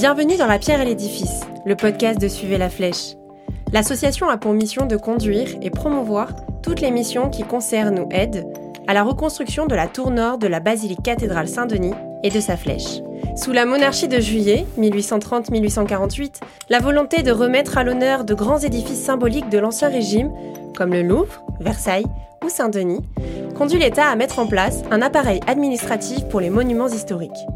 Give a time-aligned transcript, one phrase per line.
[0.00, 3.16] Bienvenue dans La Pierre et l'Édifice, le podcast de Suivez la Flèche.
[3.70, 8.46] L'association a pour mission de conduire et promouvoir toutes les missions qui concernent ou aident
[8.88, 11.92] à la reconstruction de la tour nord de la basilique cathédrale Saint-Denis
[12.24, 13.02] et de sa flèche.
[13.36, 16.36] Sous la monarchie de Juillet, 1830-1848,
[16.70, 20.32] la volonté de remettre à l'honneur de grands édifices symboliques de l'Ancien Régime,
[20.74, 22.06] comme le Louvre, Versailles
[22.42, 23.04] ou Saint-Denis,
[23.54, 27.46] conduit l'État à mettre en place un appareil administratif pour les monuments historiques.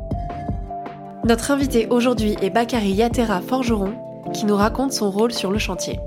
[1.26, 3.94] Notre invité aujourd'hui est Bakary Yatera Forgeron,
[4.34, 5.98] qui nous raconte son rôle sur le chantier.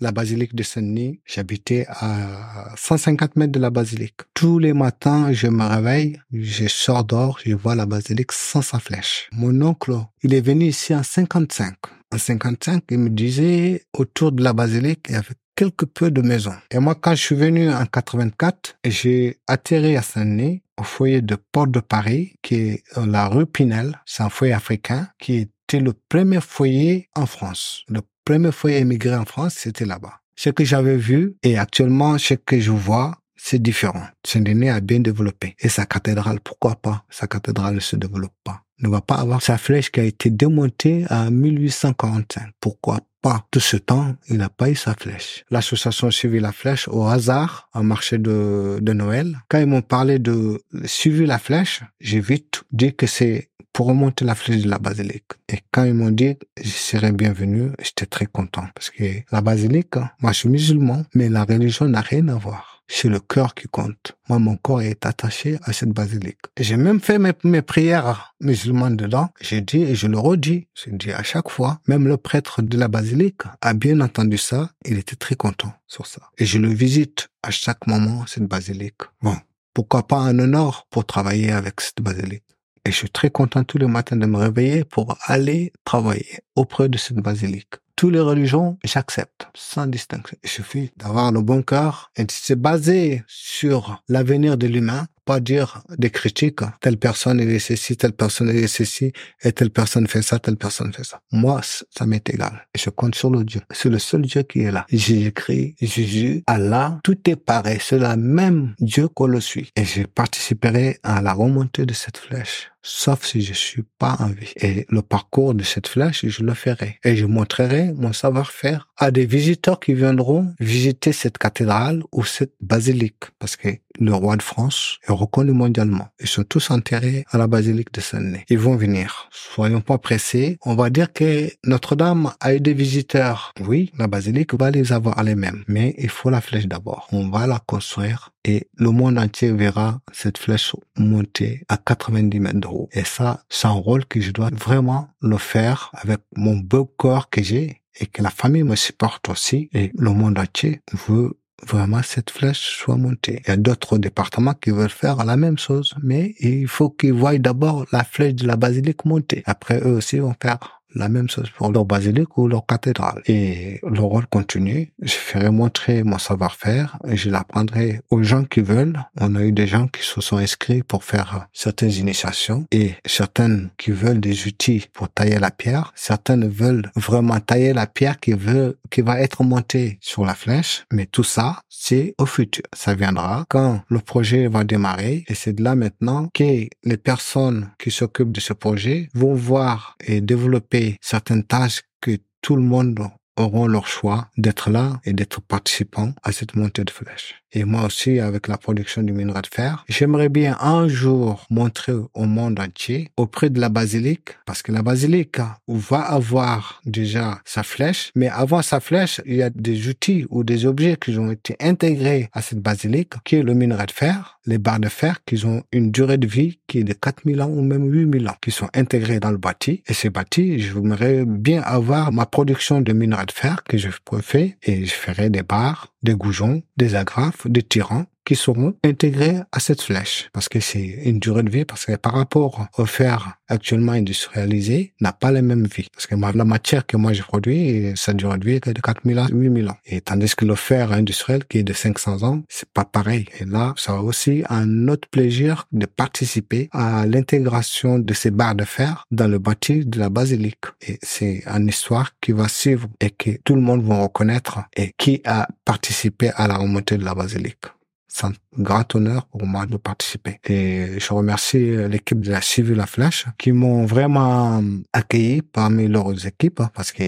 [0.00, 1.20] la basilique de Saint-Denis.
[1.24, 4.16] J'habitais à 150 mètres de la basilique.
[4.34, 8.80] Tous les matins, je me réveille, je sors dehors, je vois la basilique sans sa
[8.80, 9.30] flèche.
[9.32, 11.76] Mon oncle, il est venu ici en 55.
[12.12, 16.22] En 55, il me disait, autour de la basilique, il y avait quelque peu de
[16.22, 16.54] maisons.
[16.70, 21.36] Et moi, quand je suis venu en 84, j'ai atterri à Saint-Denis, au foyer de
[21.36, 24.00] Port de Paris, qui est la rue Pinel.
[24.06, 27.84] C'est un foyer africain qui était le premier foyer en France.
[27.88, 30.20] Le premier foyer émigré en France, c'était là-bas.
[30.36, 34.06] Ce que j'avais vu et actuellement ce que je vois, c'est différent.
[34.26, 35.54] Saint-Denis a bien développé.
[35.60, 37.04] Et sa cathédrale, pourquoi pas?
[37.10, 38.62] Sa cathédrale ne se développe pas.
[38.80, 42.48] Ne va pas avoir sa flèche qui a été démontée en 1845.
[42.60, 45.46] Pourquoi pas Tout ce temps, il n'a pas eu sa flèche.
[45.50, 49.38] L'association suivi la flèche au hasard, un marché de, de Noël.
[49.48, 54.26] Quand ils m'ont parlé de suivi la flèche, j'ai vite dit que c'est pour remonter
[54.26, 55.30] la flèche de la basilique.
[55.48, 59.96] Et quand ils m'ont dit je serais bienvenu, j'étais très content parce que la basilique,
[60.20, 62.73] moi je suis musulman, mais la religion n'a rien à voir.
[62.86, 64.16] C'est le cœur qui compte.
[64.28, 66.40] Moi, mon corps est attaché à cette basilique.
[66.58, 69.30] J'ai même fait mes, mes prières musulmanes dedans.
[69.40, 70.68] J'ai dit et je le redis.
[70.74, 71.80] Je dis à chaque fois.
[71.86, 74.70] Même le prêtre de la basilique a bien entendu ça.
[74.84, 76.30] Il était très content sur ça.
[76.38, 79.02] Et je le visite à chaque moment, cette basilique.
[79.22, 79.36] Bon.
[79.74, 82.44] Pourquoi pas un honneur pour travailler avec cette basilique?
[82.84, 86.88] Et je suis très content tous les matins de me réveiller pour aller travailler auprès
[86.88, 87.74] de cette basilique.
[87.96, 90.36] Toutes les religions, j'accepte, sans distinction.
[90.42, 95.40] Il suffit d'avoir le bon cœur et de se baser sur l'avenir de l'humain pas
[95.40, 96.60] dire des critiques.
[96.80, 99.12] Telle personne est ceci, telle personne est ceci,
[99.42, 101.20] et telle personne fait ça, telle personne fait ça.
[101.32, 102.66] Moi, ça m'est égal.
[102.76, 103.60] Je compte sur le Dieu.
[103.70, 104.86] C'est le seul Dieu qui est là.
[104.90, 107.78] Jésus-Christ, Jésus, Allah, tout est pareil.
[107.80, 109.70] C'est le même Dieu qu'on le suit.
[109.76, 114.28] Et je participerai à la remontée de cette flèche sauf si je suis pas en
[114.28, 114.52] vie.
[114.56, 117.00] Et le parcours de cette flèche, je le ferai.
[117.02, 122.52] Et je montrerai mon savoir-faire à des visiteurs qui viendront visiter cette cathédrale ou cette
[122.60, 123.24] basilique.
[123.38, 123.68] Parce que
[123.98, 126.08] le roi de France est reconnu mondialement.
[126.20, 128.44] Ils sont tous enterrés à la basilique de Saint-Denis.
[128.48, 129.28] Ils vont venir.
[129.30, 130.58] Soyons pas pressés.
[130.64, 133.52] On va dire que Notre-Dame a eu des visiteurs.
[133.60, 135.64] Oui, la basilique va les avoir les-mêmes.
[135.68, 137.08] Mais il faut la flèche d'abord.
[137.12, 142.60] On va la construire et le monde entier verra cette flèche monter à 90 mètres
[142.60, 142.88] de haut.
[142.92, 147.30] Et ça, c'est un rôle que je dois vraiment le faire avec mon beau corps
[147.30, 152.02] que j'ai et que la famille me supporte aussi et le monde entier veut vraiment
[152.02, 153.42] cette flèche soit montée.
[153.44, 157.12] Il y a d'autres départements qui veulent faire la même chose, mais il faut qu'ils
[157.12, 159.42] voient d'abord la flèche de la basilique monter.
[159.46, 163.22] Après, eux aussi vont faire la même chose pour leur basilique ou leur cathédrale.
[163.26, 164.92] Et le rôle continue.
[165.02, 168.98] Je ferai montrer mon savoir-faire et je l'apprendrai aux gens qui veulent.
[169.20, 173.70] On a eu des gens qui se sont inscrits pour faire certaines initiations et certaines
[173.78, 175.92] qui veulent des outils pour tailler la pierre.
[175.94, 180.84] Certaines veulent vraiment tailler la pierre qui veut, qui va être montée sur la flèche.
[180.92, 182.64] Mais tout ça, c'est au futur.
[182.74, 187.70] Ça viendra quand le projet va démarrer et c'est de là maintenant que les personnes
[187.78, 192.98] qui s'occupent de ce projet vont voir et développer certaines tâches que tout le monde
[193.36, 197.84] auront leur choix d'être là et d'être participants à cette montée de flèche et moi
[197.84, 199.84] aussi avec la production du minerai de fer.
[199.88, 204.82] J'aimerais bien un jour montrer au monde entier auprès de la basilique, parce que la
[204.82, 205.38] basilique
[205.68, 210.44] va avoir déjà sa flèche, mais avant sa flèche, il y a des outils ou
[210.44, 214.33] des objets qui ont été intégrés à cette basilique, qui est le minerai de fer,
[214.46, 217.48] les barres de fer qui ont une durée de vie qui est de 4000 ans
[217.48, 219.82] ou même 8000 ans, qui sont intégrés dans le bâti.
[219.86, 223.88] Et ces bâtis, j'aimerais bien avoir ma production de minerai de fer que je
[224.22, 229.38] faire et je ferai des barres, des goujons, des agrafes, des tyrans qui seront intégrés
[229.52, 230.30] à cette flèche.
[230.32, 234.94] Parce que c'est une durée de vie parce que par rapport au fer actuellement industrialisé
[235.00, 238.38] n'a pas la même vie parce que la matière que moi j'ai produit sa durée
[238.38, 239.76] de vie est de 4000 à 8000 ans.
[239.86, 243.26] Et tandis que le fer industriel qui est de 500 ans c'est pas pareil.
[243.38, 248.54] Et là ça va aussi un autre plaisir de participer à l'intégration de ces barres
[248.54, 250.64] de fer dans le bâti de la basilique.
[250.86, 254.92] Et c'est une histoire qui va suivre et que tout le monde va reconnaître et
[254.96, 257.66] qui a participé à la remontée de la basilique
[258.14, 260.38] c'est un grand honneur pour moi de participer.
[260.44, 264.62] Et je remercie l'équipe de la Civil La Flèche qui m'ont vraiment
[264.92, 267.02] accueilli parmi leurs équipes parce que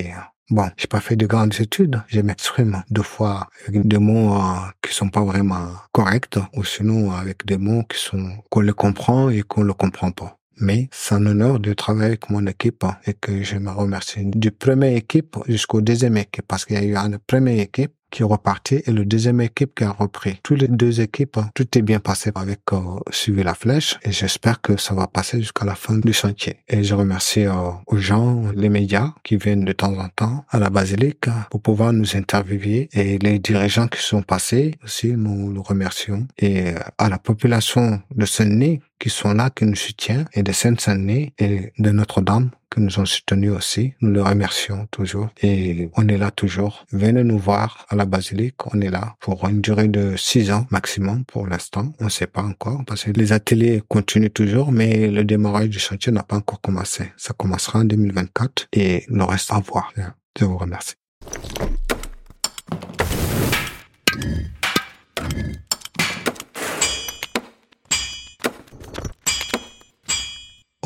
[0.49, 2.01] Bon, j'ai pas fait de grandes études.
[2.07, 7.11] Je m'exprime deux fois avec des mots euh, qui sont pas vraiment corrects ou sinon
[7.11, 10.39] avec des mots qui sont qu'on les comprend et qu'on le comprend pas.
[10.59, 14.53] Mais c'est un honneur de travailler avec mon équipe et que je me remercie du
[14.53, 18.25] premier équipe jusqu'au deuxième équipe parce qu'il y a eu une première équipe qui est
[18.25, 20.41] reparti et le deuxième équipe qui a repris.
[20.43, 22.79] Toutes les deux équipes, tout est bien passé avec euh,
[23.11, 26.61] Suivre la Flèche et j'espère que ça va passer jusqu'à la fin du chantier.
[26.67, 27.53] Et je remercie euh,
[27.87, 31.93] aux gens, les médias qui viennent de temps en temps à la basilique pour pouvoir
[31.93, 36.27] nous interviewer et les dirigeants qui sont passés aussi, nous le remercions.
[36.39, 40.53] Et euh, à la population de Saint-Denis qui sont là, qui nous soutiennent, et de
[40.53, 43.95] Sainte-Saint-Denis et de Notre-Dame qui nous ont soutenus aussi.
[44.01, 46.85] Nous le remercions toujours et on est là toujours.
[46.93, 48.67] Venez nous voir à la basilique.
[48.73, 51.93] On est là pour une durée de six ans maximum pour l'instant.
[52.01, 55.79] On ne sait pas encore parce que les ateliers continuent toujours, mais le démarrage du
[55.79, 57.13] chantier n'a pas encore commencé.
[57.17, 59.93] Ça commencera en 2024 et il nous reste à voir.
[60.39, 60.95] Je vous remercie.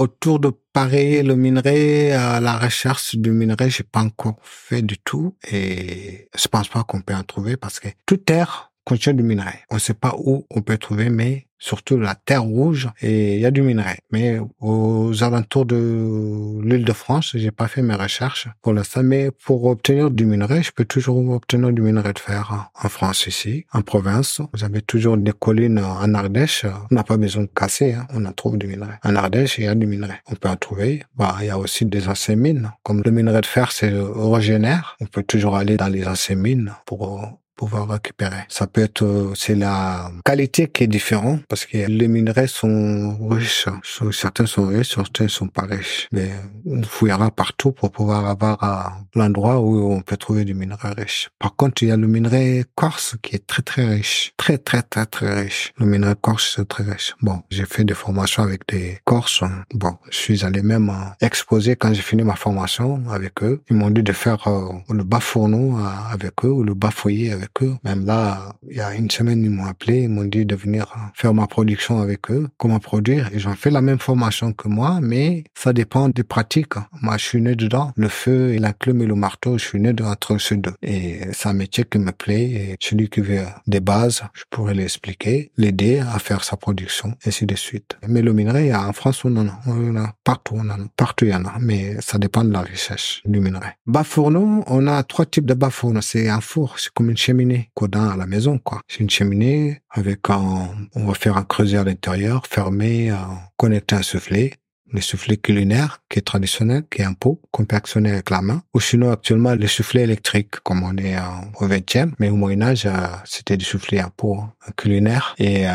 [0.00, 4.98] Autour de Paris, le minerai, à la recherche du minerai, j'ai pas encore fait du
[4.98, 9.22] tout et je pense pas qu'on peut en trouver parce que toute terre contient du
[9.22, 9.60] minerai.
[9.70, 13.46] On sait pas où on peut trouver, mais surtout la terre rouge et il y
[13.46, 13.98] a du minerai.
[14.10, 19.30] Mais aux alentours de l'île de France, j'ai pas fait mes recherches pour l'instant, mais
[19.30, 23.64] pour obtenir du minerai, je peux toujours obtenir du minerai de fer en France ici,
[23.72, 24.40] en province.
[24.52, 26.66] Vous avez toujours des collines en Ardèche.
[26.90, 28.08] On n'a pas besoin de casser, hein.
[28.12, 28.94] on en trouve du minerai.
[29.04, 30.14] En Ardèche, il y a du minerai.
[30.26, 31.04] On peut en trouver.
[31.14, 32.72] Bah, il y a aussi des anciennes mines.
[32.82, 34.96] Comme le minerai de fer, c'est régénère.
[35.00, 38.44] On peut toujours aller dans les anciennes mines pour pouvoir récupérer.
[38.48, 43.18] Ça peut être, euh, c'est la qualité qui est différente parce que les minerais sont
[43.28, 43.68] riches.
[44.12, 46.08] Certains sont riches, certains sont pas riches.
[46.10, 46.30] Mais
[46.64, 51.28] on fouillera partout pour pouvoir avoir euh, l'endroit où on peut trouver du minerai riche.
[51.38, 54.32] Par contre, il y a le minerai corse qui est très très riche.
[54.38, 55.74] Très très très très riche.
[55.76, 57.14] Le minerai corse c'est très riche.
[57.20, 59.44] Bon, j'ai fait des formations avec des corses.
[59.74, 63.60] Bon, je suis allé même euh, exposer quand j'ai fini ma formation avec eux.
[63.68, 64.48] Ils m'ont dit de faire
[64.88, 65.76] le bas fourneau
[66.10, 69.42] avec eux ou le bas foyer avec que Même là, il y a une semaine,
[69.44, 73.30] ils m'ont appelé, ils m'ont dit de venir faire ma production avec eux, comment produire.
[73.32, 76.74] Ils ont fait la même formation que moi, mais ça dépend des pratiques.
[77.02, 77.92] Moi, je suis né dedans.
[77.96, 80.72] Le feu et la plume et le marteau, je suis né entre ces deux.
[80.82, 82.42] Et c'est un métier qui me plaît.
[82.42, 87.28] Et celui qui veut des bases, je pourrais l'expliquer, l'aider à faire sa production, et
[87.28, 87.96] ainsi de suite.
[88.06, 89.60] Mais le minerai, en France, on en a.
[89.66, 90.86] On en a partout, on en a.
[90.96, 91.54] Partout, il y en a.
[91.60, 93.70] Mais ça dépend de la recherche du minerai.
[93.86, 96.00] Bas fourneau, on a trois types de bas fourneau.
[96.00, 98.80] C'est un four, c'est comme une cheminée cheminée à la maison, quoi.
[98.88, 103.12] C'est une cheminée avec un, on va faire un creuset à l'intérieur, fermé,
[103.56, 104.60] connecté à un soufflet
[104.92, 108.62] le soufflet culinaire qui est traditionnel, qui est un pot qu'on peut avec la main.
[108.74, 111.16] Ou sinon, actuellement, le soufflet électrique, comme on est
[111.60, 112.12] au 20e.
[112.18, 112.90] Mais au Moyen-Âge, euh,
[113.24, 115.34] c'était du soufflet à pot hein, culinaire.
[115.38, 115.72] Et euh,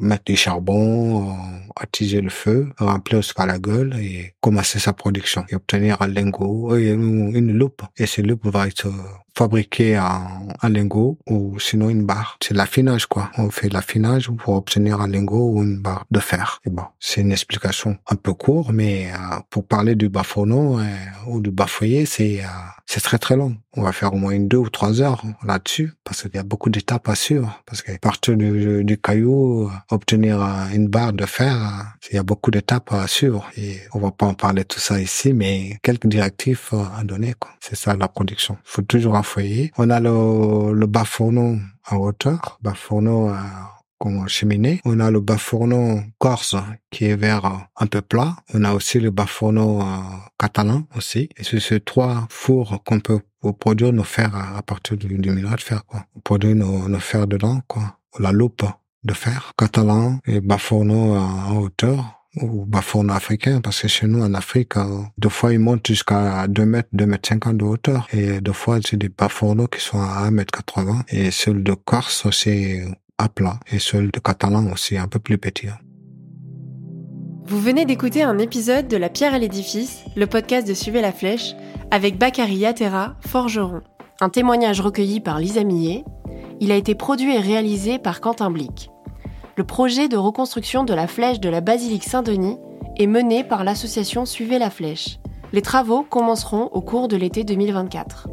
[0.00, 1.34] mettre du charbon, euh,
[1.76, 5.44] attiser le feu, remplir jusqu'à la gueule et commencer sa production.
[5.48, 7.82] Et obtenir un lingot, une loupe.
[7.96, 8.88] Et cette loupe va être
[9.38, 12.38] fabriqué en, en lingot ou sinon une barre.
[12.42, 13.30] C'est l'affinage, quoi.
[13.38, 16.60] On fait l'affinage pour obtenir un lingot ou une barre de fer.
[16.66, 20.84] Et bon, c'est une explication un peu courte, mais euh, pour parler du bafono euh,
[21.28, 22.48] ou du bafoyer, c'est euh,
[22.90, 23.54] c'est très très long.
[23.76, 26.42] On va faire au moins une deux ou trois heures là-dessus parce qu'il y a
[26.42, 27.62] beaucoup d'étapes à suivre.
[27.66, 30.40] Parce que partir du, caillou, obtenir
[30.72, 31.54] une barre de fer,
[32.10, 33.46] il y a beaucoup d'étapes à suivre.
[33.58, 36.60] Et on va pas en parler tout ça ici, mais quelques directives
[36.98, 37.34] à donner.
[37.60, 38.56] C'est ça la production.
[38.64, 39.16] Faut toujours
[39.78, 41.56] On a le, le bas fourneau
[41.90, 43.30] en hauteur, bas fourneau
[43.98, 44.80] comme cheminée.
[44.84, 46.56] On a le bas fourneau corse
[46.90, 48.36] qui est vers un peu plat.
[48.54, 49.84] On a aussi le bas fourneau euh,
[50.38, 51.28] catalan aussi.
[51.36, 53.20] Et c'est ces trois fours qu'on peut
[53.58, 56.04] produire nos fers à, partir du, du minerai de fer, quoi.
[56.24, 57.98] Produire nos, nos fers dedans, quoi.
[58.18, 58.64] La loupe
[59.04, 64.22] de fer catalan et bas fourneau en hauteur ou bafourneau africain, parce que chez nous,
[64.22, 68.06] en Afrique, euh, deux fois, ils montent jusqu'à 2 mètres, 2 mètres 50 de hauteur.
[68.12, 71.04] Et deux fois, c'est des bafourneaux qui sont à 1 mètre 80.
[71.08, 72.84] Et ceux de Corse, c'est
[73.18, 73.58] à plat.
[73.70, 75.68] Et ceux de Catalan aussi, un peu plus petit.
[75.68, 75.78] Hein.
[77.46, 81.12] Vous venez d'écouter un épisode de La Pierre et l'édifice, le podcast de Suivez la
[81.12, 81.54] Flèche,
[81.90, 83.80] avec Bakary Yatera, forgeron.
[84.20, 86.04] Un témoignage recueilli par Lisa Millet.
[86.60, 88.90] Il a été produit et réalisé par Quentin Blic
[89.58, 92.58] le projet de reconstruction de la flèche de la basilique Saint-Denis
[92.96, 95.18] est mené par l'association Suivez la flèche.
[95.52, 98.28] Les travaux commenceront au cours de l'été 2024.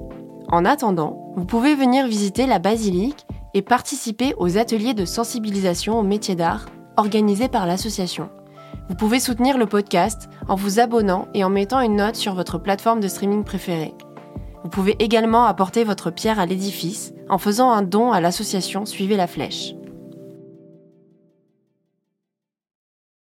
[0.50, 6.04] En attendant, vous pouvez venir visiter la basilique et participer aux ateliers de sensibilisation au
[6.04, 8.30] métier d'art organisés par l'association.
[8.88, 12.60] Vous pouvez soutenir le podcast en vous abonnant et en mettant une note sur votre
[12.60, 13.96] plateforme de streaming préférée.
[14.62, 19.18] Vous pouvez également apporter votre pierre à l'édifice en faisant un don à l'association Suivez
[19.18, 19.74] la Flèche.